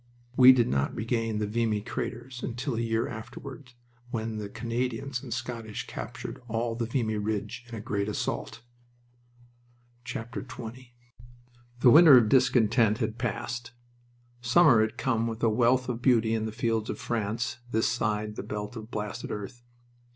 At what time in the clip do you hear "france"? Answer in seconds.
16.97-17.59